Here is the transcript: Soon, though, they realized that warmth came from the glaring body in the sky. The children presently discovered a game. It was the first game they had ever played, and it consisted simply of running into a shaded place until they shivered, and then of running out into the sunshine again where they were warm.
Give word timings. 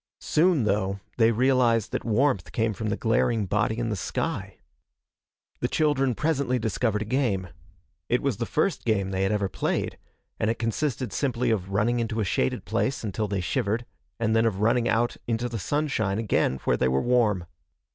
Soon, 0.21 0.63
though, 0.63 0.99
they 1.17 1.29
realized 1.31 1.91
that 1.91 2.03
warmth 2.03 2.51
came 2.51 2.73
from 2.73 2.89
the 2.89 2.97
glaring 2.97 3.45
body 3.45 3.77
in 3.77 3.89
the 3.89 3.95
sky. 3.95 4.57
The 5.59 5.67
children 5.67 6.15
presently 6.15 6.57
discovered 6.57 7.03
a 7.03 7.05
game. 7.05 7.49
It 8.09 8.23
was 8.23 8.37
the 8.37 8.47
first 8.47 8.83
game 8.83 9.11
they 9.11 9.21
had 9.21 9.31
ever 9.31 9.47
played, 9.47 9.99
and 10.39 10.49
it 10.49 10.57
consisted 10.57 11.13
simply 11.13 11.51
of 11.51 11.69
running 11.69 11.99
into 11.99 12.19
a 12.19 12.25
shaded 12.25 12.65
place 12.65 13.03
until 13.03 13.27
they 13.27 13.41
shivered, 13.41 13.85
and 14.19 14.35
then 14.35 14.47
of 14.47 14.59
running 14.59 14.89
out 14.89 15.17
into 15.27 15.47
the 15.47 15.59
sunshine 15.59 16.17
again 16.17 16.57
where 16.65 16.77
they 16.77 16.87
were 16.87 16.99
warm. 17.03 17.45